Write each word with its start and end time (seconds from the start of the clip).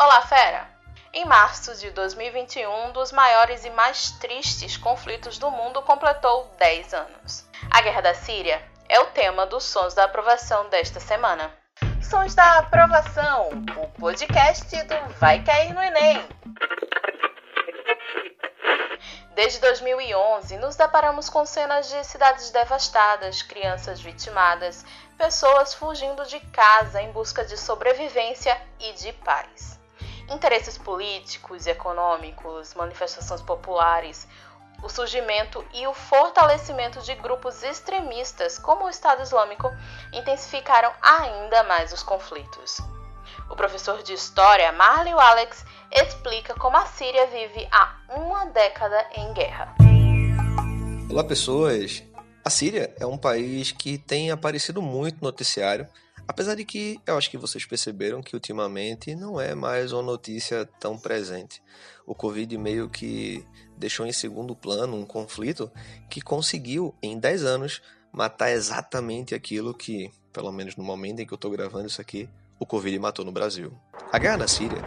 Olá, 0.00 0.22
fera! 0.22 0.64
Em 1.12 1.24
março 1.24 1.74
de 1.74 1.90
2021, 1.90 2.86
um 2.86 2.92
dos 2.92 3.10
maiores 3.10 3.64
e 3.64 3.70
mais 3.70 4.12
tristes 4.12 4.76
conflitos 4.76 5.38
do 5.38 5.50
mundo 5.50 5.82
completou 5.82 6.48
10 6.56 6.94
anos. 6.94 7.44
A 7.68 7.80
Guerra 7.80 8.02
da 8.02 8.14
Síria 8.14 8.62
é 8.88 9.00
o 9.00 9.06
tema 9.06 9.44
dos 9.44 9.64
Sons 9.64 9.94
da 9.94 10.04
Aprovação 10.04 10.68
desta 10.68 11.00
semana. 11.00 11.52
Sons 12.00 12.32
da 12.36 12.58
Aprovação, 12.58 13.48
o 13.76 13.88
podcast 13.98 14.70
do 14.84 15.14
Vai 15.18 15.42
Cair 15.42 15.74
no 15.74 15.82
Enem. 15.82 16.24
Desde 19.34 19.58
2011, 19.58 20.58
nos 20.58 20.76
deparamos 20.76 21.28
com 21.28 21.44
cenas 21.44 21.88
de 21.88 22.04
cidades 22.04 22.52
devastadas, 22.52 23.42
crianças 23.42 24.00
vitimadas, 24.00 24.86
pessoas 25.16 25.74
fugindo 25.74 26.24
de 26.26 26.38
casa 26.38 27.02
em 27.02 27.10
busca 27.10 27.44
de 27.44 27.56
sobrevivência 27.56 28.56
e 28.78 28.92
de 28.92 29.12
paz. 29.12 29.77
Interesses 30.30 30.76
políticos 30.76 31.66
e 31.66 31.70
econômicos, 31.70 32.74
manifestações 32.74 33.40
populares, 33.40 34.28
o 34.82 34.88
surgimento 34.88 35.64
e 35.72 35.86
o 35.86 35.94
fortalecimento 35.94 37.00
de 37.00 37.14
grupos 37.14 37.62
extremistas, 37.62 38.58
como 38.58 38.84
o 38.84 38.90
Estado 38.90 39.22
Islâmico, 39.22 39.70
intensificaram 40.12 40.92
ainda 41.00 41.64
mais 41.64 41.92
os 41.92 42.02
conflitos. 42.02 42.78
O 43.50 43.56
professor 43.56 44.02
de 44.02 44.12
História, 44.12 44.70
Marley 44.72 45.14
Alex, 45.14 45.64
explica 45.90 46.54
como 46.54 46.76
a 46.76 46.86
Síria 46.86 47.26
vive 47.26 47.66
há 47.72 47.96
uma 48.10 48.44
década 48.46 49.06
em 49.14 49.32
guerra. 49.32 49.74
Olá, 51.10 51.24
pessoas! 51.24 52.02
A 52.44 52.50
Síria 52.50 52.94
é 53.00 53.06
um 53.06 53.18
país 53.18 53.72
que 53.72 53.98
tem 53.98 54.30
aparecido 54.30 54.80
muito 54.80 55.16
no 55.16 55.28
noticiário, 55.28 55.88
apesar 56.28 56.54
de 56.54 56.64
que 56.64 57.00
eu 57.06 57.16
acho 57.16 57.30
que 57.30 57.38
vocês 57.38 57.64
perceberam 57.64 58.22
que 58.22 58.36
ultimamente 58.36 59.14
não 59.14 59.40
é 59.40 59.54
mais 59.54 59.92
uma 59.92 60.02
notícia 60.02 60.66
tão 60.78 60.98
presente. 60.98 61.62
O 62.06 62.14
Covid 62.14 62.56
meio 62.58 62.88
que 62.88 63.44
deixou 63.76 64.06
em 64.06 64.12
segundo 64.12 64.54
plano 64.54 64.96
um 64.96 65.06
conflito 65.06 65.70
que 66.10 66.20
conseguiu, 66.20 66.94
em 67.02 67.18
10 67.18 67.44
anos, 67.44 67.82
matar 68.12 68.50
exatamente 68.50 69.34
aquilo 69.34 69.72
que, 69.72 70.10
pelo 70.32 70.52
menos 70.52 70.76
no 70.76 70.84
momento 70.84 71.20
em 71.20 71.26
que 71.26 71.32
eu 71.32 71.36
estou 71.36 71.50
gravando 71.50 71.86
isso 71.86 72.00
aqui, 72.00 72.28
o 72.60 72.66
Covid 72.66 72.98
matou 72.98 73.24
no 73.24 73.32
Brasil. 73.32 73.72
A 74.12 74.18
guerra 74.18 74.36
na 74.36 74.48
Síria 74.48 74.82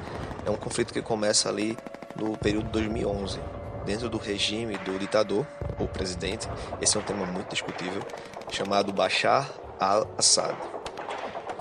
é 0.46 0.50
um 0.50 0.58
conflito 0.58 0.94
que 0.94 1.02
começa 1.02 1.50
ali 1.50 1.76
no 2.16 2.38
período 2.38 2.70
2011, 2.70 3.40
dentro 3.86 4.10
do 4.10 4.18
regime 4.18 4.78
do 4.80 5.00
ditador 5.00 5.48
ou 5.80 5.88
presidente. 5.88 6.48
Esse 6.82 6.98
é 6.98 7.00
um 7.00 7.04
tema 7.04 7.26
muito 7.26 7.50
discutível, 7.50 8.02
chamado 8.52 8.92
Bashar 8.92 9.50
al-Assad, 9.80 10.56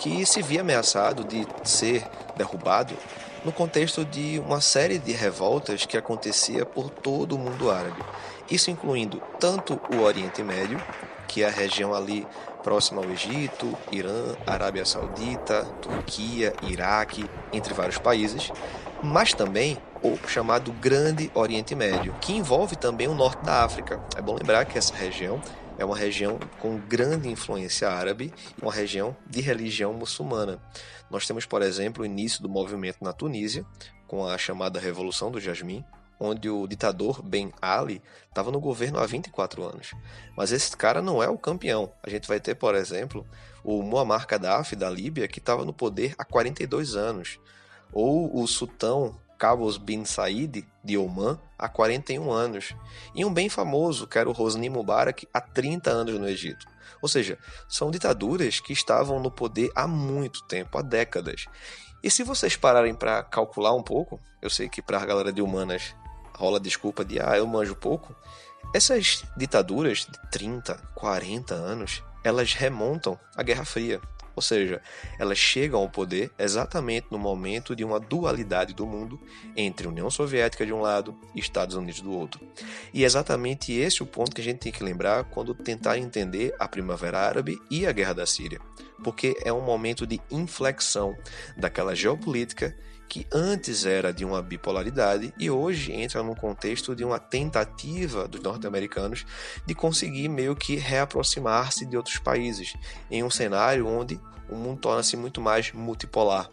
que 0.01 0.25
se 0.25 0.41
via 0.41 0.63
ameaçado 0.63 1.23
de 1.23 1.47
ser 1.63 2.03
derrubado 2.35 2.97
no 3.45 3.53
contexto 3.53 4.03
de 4.03 4.43
uma 4.45 4.59
série 4.63 4.99
de 4.99 5.13
revoltas 5.13 5.85
que 5.85 5.95
acontecia 5.95 6.65
por 6.65 6.89
todo 6.89 7.37
o 7.37 7.39
mundo 7.39 7.71
árabe. 7.71 8.03
Isso 8.51 8.71
incluindo 8.71 9.23
tanto 9.39 9.79
o 9.95 10.01
Oriente 10.01 10.43
Médio, 10.43 10.83
que 11.29 11.43
é 11.43 11.49
a 11.49 11.51
região 11.51 11.95
ali 11.95 12.27
próxima 12.63 13.03
ao 13.03 13.11
Egito, 13.11 13.77
Irã, 13.93 14.35
Arábia 14.47 14.87
Saudita, 14.87 15.65
Turquia, 15.83 16.55
Iraque, 16.63 17.29
entre 17.53 17.75
vários 17.75 17.99
países, 17.99 18.51
mas 19.03 19.35
também 19.35 19.77
o 20.03 20.17
chamado 20.27 20.73
Grande 20.73 21.31
Oriente 21.35 21.75
Médio, 21.75 22.15
que 22.23 22.33
envolve 22.33 22.75
também 22.75 23.07
o 23.07 23.15
norte 23.15 23.45
da 23.45 23.65
África. 23.65 24.01
É 24.17 24.23
bom 24.23 24.35
lembrar 24.35 24.65
que 24.65 24.79
essa 24.79 24.95
região 24.95 25.43
é 25.81 25.85
uma 25.85 25.97
região 25.97 26.39
com 26.59 26.79
grande 26.79 27.31
influência 27.31 27.89
árabe 27.89 28.35
e 28.59 28.63
uma 28.63 28.71
região 28.73 29.17
de 29.27 29.41
religião 29.41 29.95
muçulmana. 29.95 30.63
Nós 31.11 31.27
temos, 31.27 31.47
por 31.47 31.63
exemplo, 31.63 32.03
o 32.03 32.07
início 32.07 32.43
do 32.43 32.51
movimento 32.51 32.99
na 33.01 33.15
Tunísia, 33.15 33.65
com 34.07 34.27
a 34.27 34.37
chamada 34.37 34.79
Revolução 34.79 35.31
do 35.31 35.41
Jasmim, 35.41 35.83
onde 36.21 36.51
o 36.51 36.67
ditador 36.67 37.23
Ben 37.23 37.51
Ali 37.63 38.03
estava 38.29 38.51
no 38.51 38.61
governo 38.61 38.99
há 38.99 39.07
24 39.07 39.65
anos. 39.65 39.95
Mas 40.37 40.53
esse 40.53 40.77
cara 40.77 41.01
não 41.01 41.23
é 41.23 41.31
o 41.31 41.39
campeão. 41.39 41.91
A 42.03 42.11
gente 42.11 42.29
vai 42.29 42.39
ter, 42.39 42.57
por 42.57 42.75
exemplo, 42.75 43.27
o 43.65 43.83
Muammar 43.83 44.27
Gaddafi 44.27 44.77
da 44.77 44.91
Líbia, 44.91 45.27
que 45.27 45.39
estava 45.39 45.65
no 45.65 45.73
poder 45.73 46.15
há 46.19 46.27
42 46.27 46.95
anos, 46.95 47.41
ou 47.91 48.39
o 48.39 48.47
sultão 48.47 49.17
Qaboos 49.41 49.79
bin 49.79 50.05
Said 50.05 50.67
de 50.85 50.99
Oman 50.99 51.41
há 51.59 51.67
41 51.67 52.31
anos, 52.31 52.75
e 53.15 53.25
um 53.25 53.33
bem 53.33 53.49
famoso, 53.49 54.07
que 54.07 54.19
era 54.19 54.29
o 54.29 54.39
Hosni 54.39 54.69
Mubarak, 54.69 55.27
há 55.33 55.41
30 55.41 55.91
anos 55.91 56.21
no 56.21 56.29
Egito. 56.29 56.67
Ou 57.01 57.09
seja, 57.09 57.39
são 57.67 57.91
ditaduras 57.91 58.61
que 58.61 58.75
estavam 58.75 59.19
no 59.19 59.31
poder 59.31 59.71
há 59.75 59.89
muito 59.89 60.45
tempo, 60.45 60.77
há 60.77 60.83
décadas. 60.83 61.47
E 62.03 62.11
se 62.11 62.23
vocês 62.23 62.55
pararem 62.55 62.95
para 62.95 63.23
calcular 63.23 63.73
um 63.73 63.83
pouco, 63.83 64.21
eu 64.43 64.51
sei 64.51 64.69
que 64.69 64.83
para 64.83 65.01
a 65.01 65.07
galera 65.07 65.33
de 65.33 65.41
humanas 65.41 65.95
rola 66.37 66.61
desculpa 66.61 67.03
de 67.03 67.19
ah, 67.19 67.39
eu 67.39 67.47
manjo 67.47 67.75
pouco. 67.75 68.15
Essas 68.75 69.25
ditaduras 69.39 70.01
de 70.01 70.31
30, 70.31 70.77
40 70.95 71.55
anos, 71.55 72.03
elas 72.23 72.53
remontam 72.53 73.19
à 73.35 73.43
Guerra 73.43 73.65
Fria. 73.65 74.03
Ou 74.35 74.43
seja, 74.43 74.81
elas 75.19 75.39
chegam 75.39 75.81
ao 75.81 75.89
poder 75.89 76.31
exatamente 76.39 77.07
no 77.11 77.19
momento 77.19 77.75
de 77.75 77.85
uma 77.85 77.99
dualidade 77.99 78.75
do 78.75 78.87
mundo 78.87 79.21
entre 79.57 79.87
União 79.87 80.11
Soviética 80.11 80.65
de 80.65 80.73
um 80.73 80.81
lado 80.81 81.17
e 81.35 81.41
Estados 81.41 81.77
Unidos 81.77 82.01
do 82.01 82.13
outro. 82.13 82.41
E 82.93 83.03
é 83.03 83.07
exatamente 83.07 83.73
esse 83.73 84.03
o 84.03 84.07
ponto 84.07 84.35
que 84.35 84.41
a 84.41 84.45
gente 84.45 84.59
tem 84.59 84.73
que 84.73 84.85
lembrar 84.85 85.25
quando 85.25 85.55
tentar 85.55 85.99
entender 85.99 86.55
a 86.59 86.69
Primavera 86.69 87.19
Árabe 87.19 87.59
e 87.71 87.87
a 87.87 87.93
Guerra 87.93 88.15
da 88.15 88.27
Síria, 88.27 88.61
porque 89.03 89.37
é 89.45 89.53
um 89.53 89.61
momento 89.61 90.07
de 90.07 90.21
inflexão 90.31 91.17
daquela 91.57 91.95
geopolítica 91.95 92.77
que 93.11 93.27
antes 93.33 93.85
era 93.85 94.13
de 94.13 94.25
uma 94.25 94.41
bipolaridade 94.41 95.35
e 95.37 95.51
hoje 95.51 95.93
entra 95.93 96.23
num 96.23 96.35
contexto 96.37 96.95
de 96.95 97.05
uma 97.05 97.19
tentativa 97.19 98.29
dos 98.29 98.41
norte-americanos 98.41 99.27
de 99.67 99.75
conseguir 99.75 100.29
meio 100.29 100.55
que 100.55 100.77
reaproximar-se 100.77 101.85
de 101.85 101.97
outros 101.97 102.19
países, 102.19 102.75
em 103.11 103.25
um 103.25 103.29
cenário 103.29 103.89
onde 103.89 104.21
o 104.49 104.55
mundo 104.55 104.79
torna-se 104.79 105.17
muito 105.17 105.41
mais 105.41 105.73
multipolar. 105.73 106.49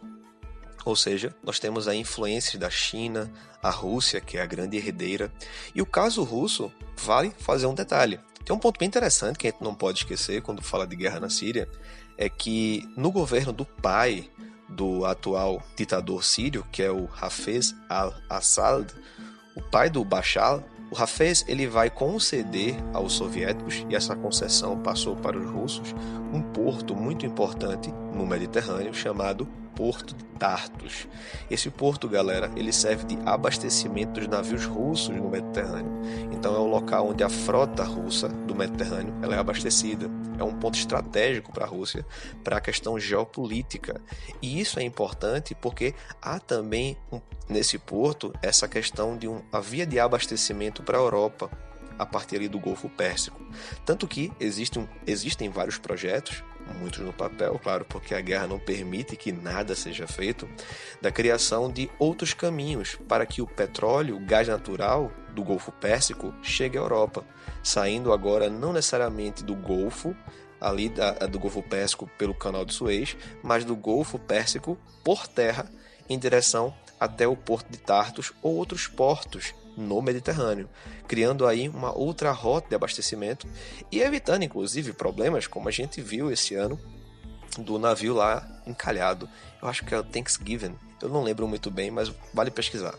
Ou 0.84 0.96
seja, 0.96 1.32
nós 1.44 1.60
temos 1.60 1.86
a 1.86 1.94
influência 1.94 2.58
da 2.58 2.68
China, 2.68 3.30
a 3.62 3.70
Rússia, 3.70 4.20
que 4.20 4.36
é 4.36 4.42
a 4.42 4.46
grande 4.46 4.76
herdeira, 4.78 5.32
e 5.72 5.80
o 5.80 5.86
caso 5.86 6.24
russo 6.24 6.72
vale 6.96 7.32
fazer 7.38 7.66
um 7.66 7.74
detalhe. 7.74 8.18
Tem 8.44 8.54
um 8.54 8.58
ponto 8.58 8.80
bem 8.80 8.88
interessante 8.88 9.38
que 9.38 9.46
a 9.46 9.50
gente 9.50 9.62
não 9.62 9.76
pode 9.76 9.98
esquecer 9.98 10.42
quando 10.42 10.60
fala 10.60 10.88
de 10.88 10.96
guerra 10.96 11.20
na 11.20 11.30
Síria, 11.30 11.68
é 12.16 12.28
que 12.28 12.82
no 12.96 13.12
governo 13.12 13.52
do 13.52 13.64
pai 13.64 14.28
do 14.68 15.04
atual 15.04 15.62
ditador 15.76 16.24
sírio, 16.24 16.64
que 16.70 16.82
é 16.82 16.90
o 16.90 17.08
Hafez 17.20 17.74
al-Assad, 17.88 18.92
o 19.56 19.62
pai 19.62 19.88
do 19.88 20.04
Bashar, 20.04 20.62
o 20.90 20.96
Hafez 20.96 21.44
ele 21.46 21.66
vai 21.66 21.90
conceder 21.90 22.76
aos 22.94 23.12
soviéticos, 23.12 23.84
e 23.90 23.94
essa 23.94 24.16
concessão 24.16 24.78
passou 24.78 25.16
para 25.16 25.38
os 25.38 25.50
russos, 25.50 25.94
um 26.32 26.40
porto 26.40 26.94
muito 26.96 27.26
importante 27.26 27.92
no 28.14 28.26
Mediterrâneo 28.26 28.94
chamado 28.94 29.46
Porto 29.74 30.14
de 30.14 30.24
Tartus. 30.38 31.06
Esse 31.50 31.70
porto, 31.70 32.08
galera, 32.08 32.50
ele 32.56 32.72
serve 32.72 33.04
de 33.04 33.18
abastecimento 33.24 34.18
dos 34.18 34.28
navios 34.28 34.64
russos 34.64 35.14
no 35.14 35.30
Mediterrâneo. 35.30 35.92
Então 36.32 36.54
é 36.56 36.58
o 36.58 36.66
local 36.66 37.10
onde 37.10 37.22
a 37.22 37.28
frota 37.28 37.84
russa 37.84 38.28
do 38.28 38.56
Mediterrâneo 38.56 39.14
ela 39.22 39.36
é 39.36 39.38
abastecida. 39.38 40.10
É 40.38 40.44
um 40.44 40.58
ponto 40.58 40.78
estratégico 40.78 41.52
para 41.52 41.64
a 41.64 41.68
Rússia, 41.68 42.06
para 42.44 42.58
a 42.58 42.60
questão 42.60 42.98
geopolítica. 42.98 44.00
E 44.40 44.60
isso 44.60 44.78
é 44.78 44.82
importante 44.82 45.54
porque 45.54 45.94
há 46.22 46.38
também 46.38 46.96
nesse 47.48 47.78
porto 47.78 48.32
essa 48.42 48.68
questão 48.68 49.16
de 49.16 49.26
uma 49.26 49.60
via 49.60 49.86
de 49.86 49.98
abastecimento 49.98 50.82
para 50.82 50.98
a 50.98 51.00
Europa 51.00 51.50
a 51.98 52.06
partir 52.06 52.36
ali 52.36 52.48
do 52.48 52.60
Golfo 52.60 52.88
Pérsico. 52.88 53.40
Tanto 53.84 54.06
que 54.06 54.32
existem, 54.38 54.88
existem 55.06 55.50
vários 55.50 55.78
projetos, 55.78 56.44
muitos 56.74 57.00
no 57.00 57.12
papel, 57.12 57.58
claro, 57.62 57.84
porque 57.84 58.14
a 58.14 58.20
guerra 58.20 58.46
não 58.46 58.58
permite 58.58 59.16
que 59.16 59.32
nada 59.32 59.74
seja 59.74 60.06
feito, 60.06 60.48
da 61.00 61.10
criação 61.10 61.70
de 61.70 61.90
outros 61.98 62.34
caminhos 62.34 62.98
para 63.08 63.26
que 63.26 63.42
o 63.42 63.46
petróleo, 63.46 64.16
o 64.16 64.20
gás 64.20 64.48
natural 64.48 65.12
do 65.34 65.42
Golfo 65.42 65.72
Pérsico 65.72 66.34
chegue 66.42 66.78
à 66.78 66.80
Europa, 66.80 67.24
saindo 67.62 68.12
agora 68.12 68.50
não 68.50 68.72
necessariamente 68.72 69.44
do 69.44 69.54
Golfo, 69.54 70.16
ali 70.60 70.88
da, 70.88 71.12
do 71.12 71.38
Golfo 71.38 71.62
Pérsico 71.62 72.10
pelo 72.18 72.34
Canal 72.34 72.64
de 72.64 72.74
Suez, 72.74 73.16
mas 73.42 73.64
do 73.64 73.76
Golfo 73.76 74.18
Pérsico 74.18 74.76
por 75.04 75.28
terra 75.28 75.70
em 76.08 76.18
direção 76.18 76.74
até 76.98 77.28
o 77.28 77.36
porto 77.36 77.70
de 77.70 77.78
Tartus 77.78 78.32
ou 78.42 78.56
outros 78.56 78.86
portos 78.88 79.54
no 79.78 80.02
Mediterrâneo, 80.02 80.68
criando 81.06 81.46
aí 81.46 81.68
uma 81.68 81.96
outra 81.96 82.30
rota 82.32 82.68
de 82.68 82.74
abastecimento 82.74 83.46
e 83.90 84.00
evitando 84.00 84.42
inclusive 84.42 84.92
problemas 84.92 85.46
como 85.46 85.68
a 85.68 85.72
gente 85.72 86.00
viu 86.02 86.30
esse 86.30 86.54
ano 86.54 86.78
do 87.58 87.78
navio 87.78 88.14
lá 88.14 88.46
encalhado. 88.66 89.28
Eu 89.62 89.68
acho 89.68 89.84
que 89.84 89.94
é 89.94 89.98
o 89.98 90.04
Thanksgiving, 90.04 90.74
eu 91.00 91.08
não 91.08 91.22
lembro 91.22 91.46
muito 91.46 91.70
bem, 91.70 91.90
mas 91.90 92.12
vale 92.34 92.50
pesquisar. 92.50 92.94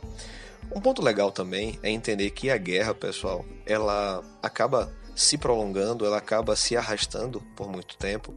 Um 0.73 0.79
ponto 0.79 1.01
legal 1.01 1.31
também 1.31 1.79
é 1.81 1.89
entender 1.89 2.29
que 2.31 2.49
a 2.49 2.57
guerra, 2.57 2.93
pessoal, 2.93 3.45
ela 3.65 4.23
acaba 4.41 4.91
se 5.19 5.37
prolongando, 5.37 6.05
ela 6.05 6.17
acaba 6.17 6.55
se 6.55 6.77
arrastando 6.77 7.41
por 7.53 7.69
muito 7.69 7.97
tempo, 7.97 8.33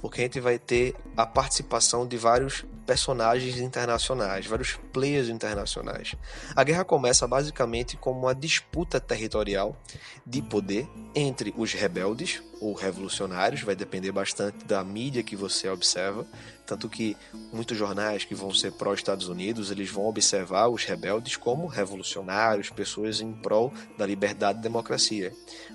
porque 0.00 0.20
a 0.20 0.24
gente 0.24 0.40
vai 0.40 0.58
ter 0.58 0.96
a 1.16 1.24
participação 1.24 2.04
de 2.06 2.16
vários 2.16 2.64
personagens 2.84 3.58
internacionais, 3.58 4.44
vários 4.44 4.72
players 4.92 5.28
internacionais. 5.28 6.16
A 6.56 6.64
guerra 6.64 6.84
começa 6.84 7.26
basicamente 7.26 7.96
como 7.96 8.20
uma 8.22 8.34
disputa 8.34 9.00
territorial 9.00 9.80
de 10.26 10.42
poder 10.42 10.88
entre 11.14 11.54
os 11.56 11.72
rebeldes 11.72 12.42
ou 12.60 12.72
revolucionários, 12.72 13.62
vai 13.62 13.76
depender 13.76 14.10
bastante 14.10 14.64
da 14.64 14.82
mídia 14.82 15.22
que 15.22 15.36
você 15.36 15.68
observa, 15.68 16.26
tanto 16.66 16.88
que 16.88 17.16
muitos 17.52 17.76
jornais 17.76 18.24
que 18.24 18.34
vão 18.34 18.52
ser 18.52 18.72
pró-Estados 18.72 19.28
Unidos, 19.28 19.70
eles 19.70 19.90
vão 19.90 20.06
observar 20.06 20.68
os 20.68 20.84
rebeldes 20.84 21.36
como 21.36 21.66
revolucionários, 21.66 22.70
pessoas 22.70 23.20
em 23.20 23.32
prol 23.32 23.72
da 23.98 24.06
liberdade 24.06 24.60
e 24.60 24.62
democracia. 24.62 25.32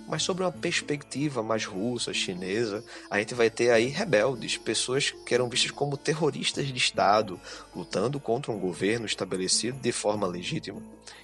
Mas 0.08 0.24
sobre 0.24 0.44
uma 0.44 0.49
perspectiva 0.51 1.42
mais 1.44 1.66
russa, 1.66 2.13
chinesa, 2.13 2.84
a 3.10 3.19
gente 3.19 3.34
vai 3.34 3.50
ter 3.50 3.72
aí 3.72 3.88
rebeldes, 3.88 4.57
pessoas 4.57 5.12
que 5.25 5.34
eram 5.34 5.50
vistas 5.50 5.72
como 5.72 5.98
terroristas 5.98 6.68
de 6.68 6.78
Estado, 6.78 7.40
lutando 7.75 8.19
contra 8.19 8.51
um 8.51 8.60
governo 8.60 9.06
estabelecido 9.06 9.80
de 9.80 9.92
forma 9.92 10.28
legítima. 10.28 10.81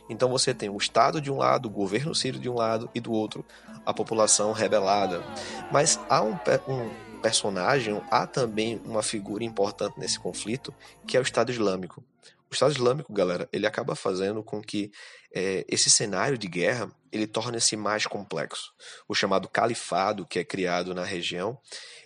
Então 0.10 0.30
você 0.30 0.54
tem 0.54 0.70
o 0.70 0.78
Estado 0.78 1.20
de 1.20 1.32
um 1.32 1.38
lado, 1.38 1.68
o 1.68 1.72
governo 1.72 2.14
sírio 2.14 2.40
de 2.40 2.50
um 2.50 2.56
lado, 2.56 2.90
e 2.94 3.00
do 3.00 3.12
outro 3.12 3.46
a 3.86 3.94
população 3.94 4.52
rebelada. 4.52 5.24
Mas 5.72 6.00
há 6.10 6.22
um, 6.22 6.34
um 6.68 7.20
personagem, 7.22 8.00
há 8.12 8.28
também 8.28 8.82
uma 8.86 9.02
figura 9.02 9.44
importante 9.44 10.00
nesse 10.00 10.20
conflito, 10.20 10.74
que 11.08 11.18
é 11.18 11.20
o 11.20 11.24
Estado 11.24 11.52
Islâmico. 11.52 12.04
O 12.50 12.54
Estado 12.54 12.72
Islâmico, 12.72 13.12
galera, 13.12 13.50
ele 13.52 13.66
acaba 13.66 13.96
fazendo 13.96 14.44
com 14.44 14.62
que 14.62 14.92
é, 15.34 15.66
esse 15.68 15.90
cenário 15.90 16.38
de 16.38 16.48
guerra 16.48 16.90
ele 17.12 17.28
torne-se 17.28 17.76
mais 17.76 18.06
complexo. 18.06 18.74
O 19.08 19.16
chamado 19.16 19.50
califado 19.50 20.26
que 20.26 20.40
é 20.40 20.44
criado 20.44 20.94
na 20.94 21.04
região, 21.04 21.58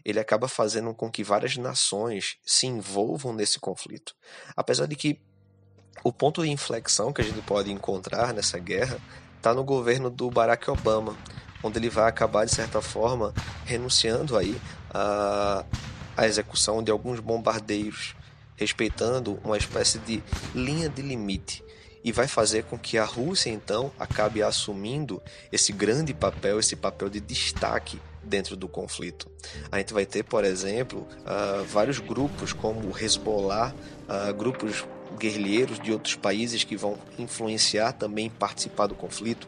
ele 0.06 0.20
acaba 0.20 0.48
fazendo 0.48 0.94
com 0.94 1.12
que 1.12 1.24
várias 1.24 1.58
nações 1.58 2.38
se 2.46 2.68
envolvam 2.68 3.34
nesse 3.34 3.60
conflito. 3.60 4.16
Apesar 4.56 4.88
de 4.88 4.96
que 4.96 5.22
o 6.04 6.14
ponto 6.14 6.42
de 6.42 6.50
inflexão 6.50 7.12
que 7.12 7.22
a 7.22 7.24
gente 7.24 7.42
pode 7.42 7.72
encontrar 7.72 8.34
nessa 8.34 8.58
guerra 8.58 9.00
está 9.36 9.54
no 9.54 9.64
governo 9.64 10.10
do 10.10 10.30
Barack 10.30 10.70
Obama, 10.70 11.18
onde 11.64 11.78
ele 11.78 11.90
vai 11.90 12.08
acabar, 12.08 12.46
de 12.46 12.54
certa 12.54 12.82
forma, 12.82 13.34
renunciando 13.66 14.38
aí 14.38 14.60
a, 14.90 15.66
a 16.16 16.28
execução 16.28 16.82
de 16.82 16.92
alguns 16.92 17.20
bombardeios, 17.20 18.16
respeitando 18.60 19.40
uma 19.44 19.58
espécie 19.58 19.98
de 20.00 20.22
linha 20.54 20.90
de 20.90 21.02
limite. 21.02 21.64
E 22.04 22.12
vai 22.12 22.28
fazer 22.28 22.64
com 22.64 22.78
que 22.78 22.98
a 22.98 23.04
Rússia 23.04 23.50
então 23.50 23.92
acabe 23.98 24.44
assumindo 24.44 25.22
esse 25.52 25.72
grande 25.72 26.14
papel, 26.14 26.60
esse 26.60 26.76
papel 26.76 27.10
de 27.10 27.20
destaque 27.20 28.00
dentro 28.24 28.56
do 28.56 28.68
conflito. 28.68 29.30
A 29.72 29.80
gente 29.80 29.94
vai 29.94 30.06
ter, 30.06 30.24
por 30.24 30.44
exemplo, 30.44 31.08
uh, 31.22 31.64
vários 31.66 32.00
grupos 32.00 32.54
como 32.54 32.88
o 32.88 32.98
Hezbollah, 32.98 33.74
uh, 34.08 34.34
grupos 34.34 34.86
guerrilheiros 35.18 35.80
de 35.80 35.92
outros 35.92 36.16
países 36.16 36.64
que 36.64 36.78
vão 36.78 36.98
influenciar 37.18 37.94
também 37.94 38.30
participar 38.30 38.88
do 38.88 38.96
conflito, 38.96 39.48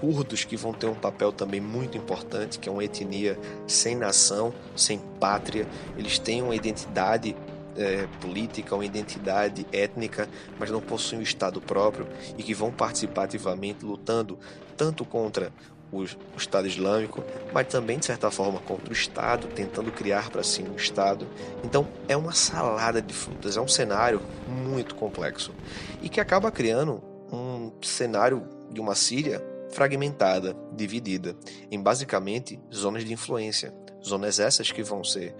curdos 0.00 0.44
que 0.44 0.56
vão 0.56 0.72
ter 0.72 0.86
um 0.86 0.94
papel 0.94 1.30
também 1.30 1.60
muito 1.60 1.96
importante, 1.96 2.58
que 2.58 2.68
é 2.68 2.72
uma 2.72 2.84
etnia 2.84 3.38
sem 3.68 3.94
nação, 3.94 4.52
sem 4.74 4.98
pátria, 4.98 5.68
eles 5.96 6.18
têm 6.18 6.42
uma 6.42 6.56
identidade 6.56 7.36
é, 7.76 8.06
política, 8.20 8.74
uma 8.74 8.84
identidade 8.84 9.66
étnica, 9.72 10.28
mas 10.58 10.70
não 10.70 10.80
possuem 10.80 11.20
um 11.20 11.22
Estado 11.22 11.60
próprio 11.60 12.06
e 12.36 12.42
que 12.42 12.54
vão 12.54 12.70
participar 12.70 13.24
ativamente 13.24 13.84
lutando 13.84 14.38
tanto 14.76 15.04
contra 15.04 15.52
o, 15.92 16.00
o 16.00 16.36
Estado 16.36 16.66
Islâmico, 16.66 17.22
mas 17.52 17.66
também, 17.68 17.98
de 17.98 18.06
certa 18.06 18.30
forma, 18.30 18.58
contra 18.60 18.88
o 18.88 18.92
Estado, 18.92 19.46
tentando 19.48 19.92
criar 19.92 20.30
para 20.30 20.42
si 20.42 20.62
um 20.62 20.74
Estado. 20.74 21.26
Então, 21.62 21.86
é 22.08 22.16
uma 22.16 22.32
salada 22.32 23.02
de 23.02 23.12
frutas, 23.12 23.56
é 23.56 23.60
um 23.60 23.68
cenário 23.68 24.22
muito 24.48 24.94
complexo 24.94 25.52
e 26.00 26.08
que 26.08 26.20
acaba 26.20 26.50
criando 26.50 27.02
um 27.30 27.70
cenário 27.82 28.42
de 28.70 28.80
uma 28.80 28.94
Síria 28.94 29.44
fragmentada, 29.70 30.56
dividida, 30.72 31.34
em 31.70 31.80
basicamente 31.80 32.60
zonas 32.72 33.04
de 33.04 33.12
influência. 33.12 33.74
Zonas 34.04 34.40
essas 34.40 34.72
que 34.72 34.82
vão 34.82 35.04
ser, 35.04 35.34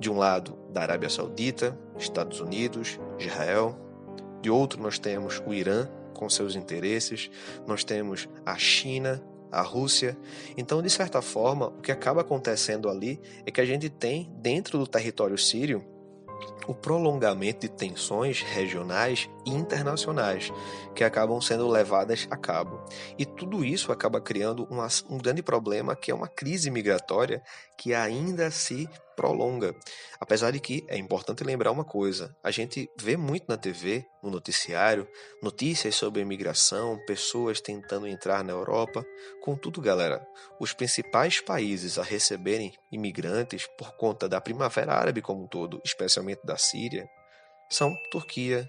de 0.00 0.10
um 0.10 0.16
lado, 0.16 0.58
da 0.70 0.80
Arábia 0.80 1.10
Saudita, 1.10 1.78
Estados 1.96 2.40
Unidos, 2.40 2.98
Israel, 3.18 3.78
de 4.40 4.50
outro, 4.50 4.82
nós 4.82 4.98
temos 4.98 5.42
o 5.46 5.52
Irã 5.52 5.86
com 6.14 6.28
seus 6.28 6.56
interesses, 6.56 7.30
nós 7.66 7.84
temos 7.84 8.28
a 8.44 8.56
China 8.56 9.22
a 9.52 9.62
Rússia. 9.62 10.16
Então, 10.56 10.80
de 10.80 10.88
certa 10.88 11.20
forma, 11.20 11.66
o 11.66 11.80
que 11.80 11.92
acaba 11.92 12.20
acontecendo 12.20 12.88
ali 12.88 13.20
é 13.44 13.50
que 13.50 13.60
a 13.60 13.66
gente 13.66 13.88
tem, 13.88 14.30
dentro 14.36 14.78
do 14.78 14.86
território 14.86 15.36
sírio, 15.36 15.84
o 16.66 16.74
prolongamento 16.74 17.60
de 17.60 17.68
tensões 17.68 18.42
regionais 18.42 19.28
e 19.44 19.50
internacionais 19.50 20.52
que 20.94 21.02
acabam 21.02 21.40
sendo 21.40 21.68
levadas 21.68 22.26
a 22.30 22.36
cabo. 22.36 22.80
E 23.18 23.26
tudo 23.26 23.64
isso 23.64 23.90
acaba 23.92 24.20
criando 24.20 24.68
um 25.08 25.18
grande 25.18 25.42
problema 25.42 25.96
que 25.96 26.10
é 26.10 26.14
uma 26.14 26.28
crise 26.28 26.70
migratória 26.70 27.42
que 27.76 27.92
ainda 27.92 28.50
se 28.50 28.88
prolonga. 29.20 29.74
Apesar 30.18 30.50
de 30.50 30.58
que 30.58 30.82
é 30.88 30.96
importante 30.96 31.44
lembrar 31.44 31.70
uma 31.70 31.84
coisa: 31.84 32.34
a 32.42 32.50
gente 32.50 32.88
vê 32.98 33.18
muito 33.18 33.44
na 33.46 33.58
TV, 33.58 34.06
no 34.22 34.30
noticiário, 34.30 35.06
notícias 35.42 35.94
sobre 35.94 36.22
imigração, 36.22 36.98
pessoas 37.06 37.60
tentando 37.60 38.08
entrar 38.08 38.42
na 38.42 38.52
Europa. 38.52 39.04
Contudo, 39.42 39.82
galera, 39.82 40.26
os 40.58 40.72
principais 40.72 41.38
países 41.38 41.98
a 41.98 42.02
receberem 42.02 42.72
imigrantes 42.90 43.68
por 43.76 43.94
conta 43.96 44.26
da 44.26 44.40
Primavera 44.40 44.94
Árabe 44.94 45.20
como 45.20 45.44
um 45.44 45.46
todo, 45.46 45.82
especialmente 45.84 46.40
da 46.42 46.56
Síria, 46.56 47.06
são 47.68 47.94
Turquia, 48.10 48.66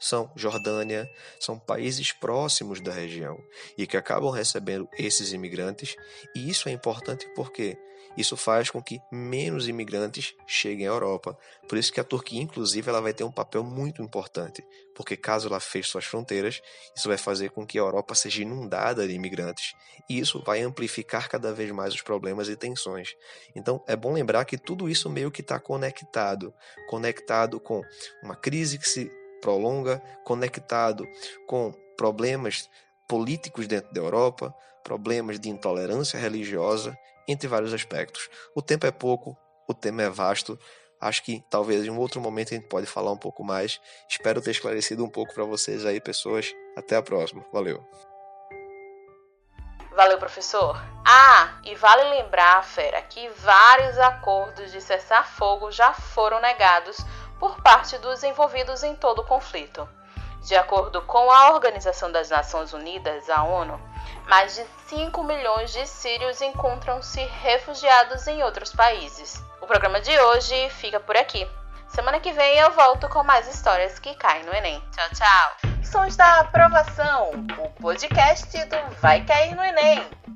são 0.00 0.32
Jordânia, 0.34 1.06
são 1.38 1.58
países 1.58 2.12
próximos 2.12 2.80
da 2.80 2.92
região 2.92 3.36
e 3.76 3.86
que 3.86 3.96
acabam 3.96 4.30
recebendo 4.30 4.88
esses 4.98 5.32
imigrantes, 5.32 5.94
e 6.34 6.48
isso 6.50 6.68
é 6.68 6.72
importante 6.72 7.28
porque 7.36 7.76
isso 8.16 8.36
faz 8.36 8.70
com 8.70 8.82
que 8.82 9.00
menos 9.10 9.68
imigrantes 9.68 10.34
cheguem 10.46 10.86
à 10.86 10.90
Europa. 10.90 11.36
Por 11.68 11.78
isso 11.78 11.92
que 11.92 12.00
a 12.00 12.04
Turquia, 12.04 12.42
inclusive, 12.42 12.88
ela 12.88 13.00
vai 13.00 13.12
ter 13.12 13.24
um 13.24 13.30
papel 13.30 13.64
muito 13.64 14.02
importante, 14.02 14.64
porque 14.94 15.16
caso 15.16 15.48
ela 15.48 15.60
feche 15.60 15.88
suas 15.88 16.04
fronteiras, 16.04 16.60
isso 16.94 17.08
vai 17.08 17.16
fazer 17.16 17.50
com 17.50 17.66
que 17.66 17.78
a 17.78 17.82
Europa 17.82 18.14
seja 18.14 18.42
inundada 18.42 19.06
de 19.06 19.14
imigrantes, 19.14 19.74
e 20.08 20.18
isso 20.18 20.42
vai 20.44 20.60
amplificar 20.60 21.28
cada 21.28 21.52
vez 21.52 21.70
mais 21.70 21.94
os 21.94 22.02
problemas 22.02 22.48
e 22.48 22.56
tensões. 22.56 23.14
Então, 23.54 23.82
é 23.86 23.96
bom 23.96 24.12
lembrar 24.12 24.44
que 24.44 24.58
tudo 24.58 24.88
isso 24.88 25.08
meio 25.08 25.30
que 25.30 25.40
está 25.40 25.58
conectado, 25.58 26.52
conectado 26.88 27.58
com 27.58 27.82
uma 28.22 28.36
crise 28.36 28.78
que 28.78 28.88
se 28.88 29.10
prolonga, 29.40 30.00
conectado 30.24 31.06
com 31.46 31.72
problemas 31.96 32.70
políticos 33.08 33.66
dentro 33.66 33.92
da 33.92 34.00
Europa, 34.00 34.54
problemas 34.82 35.38
de 35.38 35.48
intolerância 35.48 36.18
religiosa, 36.18 36.96
entre 37.26 37.48
vários 37.48 37.72
aspectos. 37.72 38.28
O 38.54 38.62
tempo 38.62 38.86
é 38.86 38.90
pouco, 38.90 39.36
o 39.68 39.74
tema 39.74 40.02
é 40.02 40.10
vasto. 40.10 40.58
Acho 41.00 41.22
que 41.24 41.42
talvez 41.50 41.84
em 41.84 41.90
um 41.90 41.98
outro 41.98 42.20
momento 42.20 42.52
a 42.52 42.56
gente 42.56 42.68
pode 42.68 42.86
falar 42.86 43.10
um 43.10 43.16
pouco 43.16 43.42
mais. 43.42 43.80
Espero 44.08 44.40
ter 44.40 44.52
esclarecido 44.52 45.04
um 45.04 45.08
pouco 45.08 45.34
para 45.34 45.44
vocês 45.44 45.84
aí, 45.84 46.00
pessoas. 46.00 46.54
Até 46.76 46.96
a 46.96 47.02
próxima. 47.02 47.44
Valeu. 47.52 47.84
Valeu, 49.94 50.18
professor. 50.18 50.80
Ah, 51.04 51.60
e 51.64 51.74
vale 51.74 52.04
lembrar, 52.04 52.64
Fera, 52.64 53.02
que 53.02 53.28
vários 53.30 53.98
acordos 53.98 54.72
de 54.72 54.80
cessar-fogo 54.80 55.70
já 55.70 55.92
foram 55.92 56.40
negados 56.40 56.96
por 57.38 57.60
parte 57.62 57.98
dos 57.98 58.22
envolvidos 58.22 58.82
em 58.82 58.94
todo 58.94 59.20
o 59.20 59.26
conflito. 59.26 59.86
De 60.46 60.54
acordo 60.56 61.02
com 61.02 61.30
a 61.30 61.50
Organização 61.50 62.10
das 62.10 62.30
Nações 62.30 62.72
Unidas, 62.72 63.28
a 63.28 63.42
ONU, 63.42 63.78
mais 64.28 64.54
de 64.54 64.64
5 64.88 65.22
milhões 65.24 65.72
de 65.72 65.86
sírios 65.86 66.40
encontram-se 66.40 67.20
refugiados 67.42 68.26
em 68.26 68.42
outros 68.42 68.72
países. 68.72 69.42
O 69.60 69.66
programa 69.66 70.00
de 70.00 70.18
hoje 70.18 70.70
fica 70.70 70.98
por 71.00 71.16
aqui. 71.16 71.46
Semana 71.88 72.20
que 72.20 72.32
vem 72.32 72.58
eu 72.58 72.70
volto 72.72 73.08
com 73.08 73.22
mais 73.22 73.46
histórias 73.46 73.98
que 73.98 74.14
caem 74.14 74.44
no 74.44 74.54
Enem. 74.54 74.82
Tchau, 74.90 75.08
tchau! 75.10 75.72
Sons 75.84 76.16
da 76.16 76.40
Aprovação, 76.40 77.30
o 77.58 77.68
podcast 77.80 78.64
do 78.64 78.94
Vai 79.00 79.22
Cair 79.24 79.54
no 79.54 79.62
Enem. 79.62 80.32